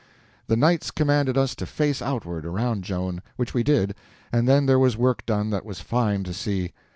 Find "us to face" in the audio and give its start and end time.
1.37-2.01